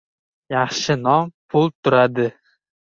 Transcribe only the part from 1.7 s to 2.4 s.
turadi.